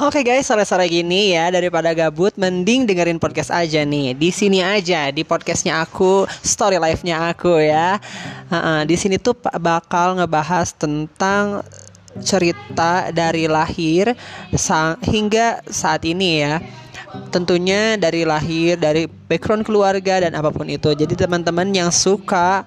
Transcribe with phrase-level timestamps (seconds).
[0.00, 4.16] Oke guys, sore-sore gini ya daripada gabut, mending dengerin podcast aja nih.
[4.16, 8.00] Di sini aja di podcastnya aku, story life-nya aku ya.
[8.48, 11.60] Uh-uh, di sini tuh bakal ngebahas tentang
[12.24, 14.16] cerita dari lahir
[15.04, 16.64] hingga saat ini ya.
[17.28, 20.96] Tentunya dari lahir, dari background keluarga dan apa pun itu.
[20.96, 22.64] Jadi teman-teman yang suka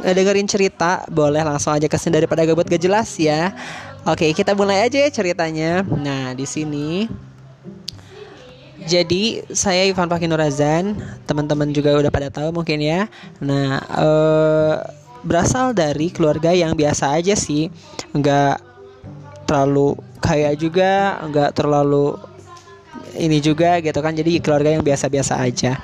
[0.00, 3.52] dengerin cerita, boleh langsung aja ke sini daripada gabut gak jelas ya.
[4.08, 5.84] Oke, kita mulai aja ya ceritanya.
[5.84, 7.06] Nah, di sini
[8.82, 13.06] jadi saya Ivan Pakinurazan, teman-teman juga udah pada tahu mungkin ya.
[13.38, 14.74] Nah, eh,
[15.22, 17.70] berasal dari keluarga yang biasa aja sih,
[18.10, 18.58] nggak
[19.46, 22.18] terlalu kaya juga, nggak terlalu
[23.18, 24.14] ini juga gitu kan.
[24.18, 25.78] Jadi keluarga yang biasa-biasa aja.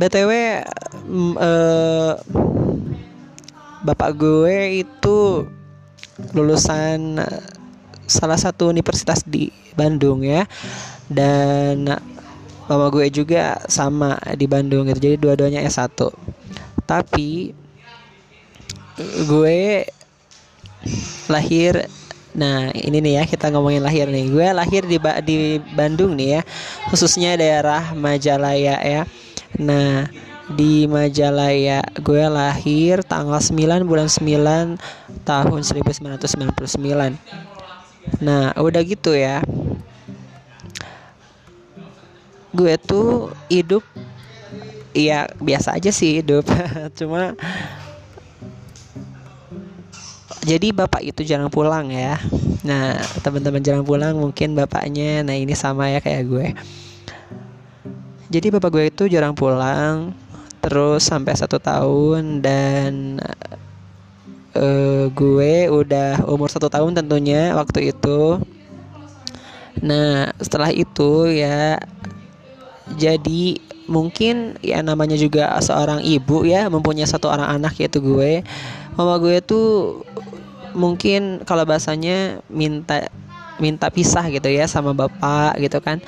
[0.00, 0.32] btw,
[1.04, 2.12] mm, eh,
[3.84, 5.48] bapak gue itu
[6.36, 7.42] lulusan eh,
[8.04, 10.44] salah satu universitas di Bandung ya.
[11.10, 11.90] Dan
[12.70, 15.90] mama gue juga sama di Bandung gitu jadi dua-duanya S1
[16.86, 17.50] tapi
[19.26, 19.86] gue
[21.26, 21.86] lahir
[22.30, 24.30] nah ini nih ya kita ngomongin lahir nih.
[24.30, 26.42] Gue lahir di di Bandung nih ya
[26.86, 29.02] khususnya daerah Majalaya ya.
[29.58, 30.06] Nah
[30.50, 34.78] di Majalaya gue lahir tanggal 9 bulan 9
[35.22, 37.14] tahun 1999
[38.18, 39.44] nah udah gitu ya.
[42.50, 43.86] Gue tuh hidup
[44.90, 46.42] Iya biasa aja sih hidup.
[46.98, 47.38] Cuma
[50.40, 52.18] Jadi bapak itu jarang pulang ya.
[52.66, 55.22] Nah teman-teman jarang pulang Mungkin bapaknya.
[55.22, 56.46] Nah ini sama ya kayak gue.
[58.30, 60.10] Jadi bapak gue itu jarang pulang
[60.60, 63.16] terus sampai satu tahun dan
[64.54, 68.40] uh, gue udah umur satu tahun tentunya waktu itu.
[69.80, 71.80] Nah setelah itu ya
[73.00, 73.56] jadi
[73.90, 78.44] mungkin ya namanya juga seorang ibu ya mempunyai satu orang anak yaitu gue.
[78.94, 80.02] Mama gue tuh
[80.76, 83.10] mungkin kalau bahasanya minta
[83.60, 86.00] minta pisah gitu ya sama bapak gitu kan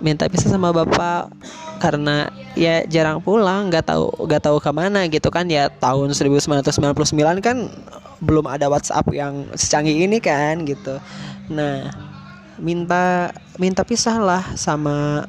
[0.00, 1.32] minta pisah sama bapak
[1.76, 5.48] karena ya jarang pulang nggak tahu nggak tahu ke mana gitu kan.
[5.48, 7.56] Ya tahun 1999 kan
[8.20, 10.96] belum ada WhatsApp yang secanggih ini kan gitu.
[11.52, 11.92] Nah
[12.56, 15.28] minta minta pisah lah sama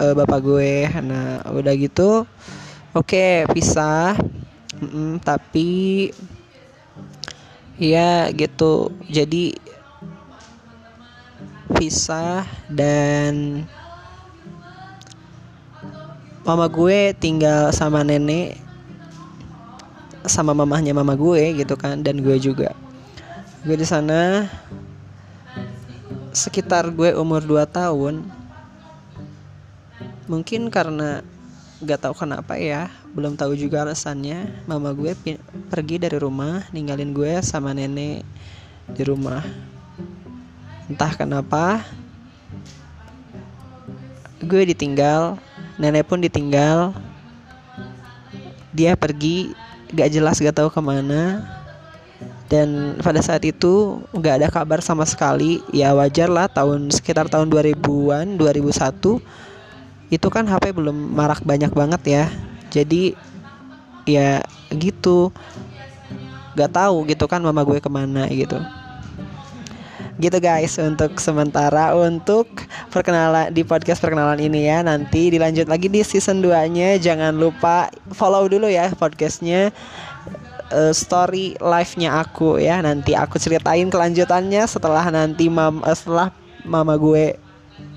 [0.00, 0.74] uh, bapak gue.
[1.00, 2.28] Nah udah gitu
[2.92, 4.16] oke okay, pisah.
[4.74, 5.70] Mm -mm, tapi
[7.78, 8.92] ya gitu.
[9.08, 9.56] Jadi
[11.74, 13.66] pisah dan
[16.44, 18.60] mama gue tinggal sama nenek
[20.24, 22.72] sama mamahnya mama gue gitu kan dan gue juga.
[23.64, 24.48] Gue di sana
[26.32, 28.24] sekitar gue umur 2 tahun.
[30.24, 31.20] Mungkin karena
[31.84, 35.12] gak tahu kenapa ya belum tahu juga alasannya mama gue
[35.68, 38.24] pergi dari rumah ninggalin gue sama nenek
[38.88, 39.44] di rumah
[40.90, 41.80] entah kenapa
[44.44, 45.40] gue ditinggal
[45.78, 46.94] nenek pun ditinggal.
[48.74, 49.54] Dia pergi
[49.94, 51.42] gak jelas gak tahu ke mana.
[52.50, 55.62] Dan pada saat itu gak ada kabar sama sekali.
[55.70, 59.22] Ya wajar lah tahun sekitar tahun 2000-an 2001
[60.12, 62.24] itu kan HP belum marak banyak banget ya.
[62.70, 63.14] Jadi
[64.06, 64.42] ya
[64.74, 65.30] gitu.
[66.54, 68.58] Gak tahu gitu kan mama gue ke mana gitu
[70.22, 72.46] gitu guys untuk sementara untuk
[72.94, 74.80] perkenalan di podcast perkenalan ini ya.
[74.86, 79.74] Nanti dilanjut lagi di season 2 nya jangan lupa follow dulu ya podcastnya
[80.70, 82.78] uh, story live nya aku ya.
[82.78, 86.30] Nanti aku ceritain kelanjutannya setelah nanti mam uh, setelah
[86.62, 87.34] mama gue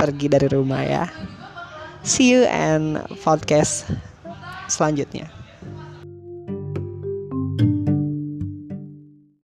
[0.01, 1.06] pergi dari rumah ya.
[2.01, 3.85] See you and podcast
[4.72, 5.36] selanjutnya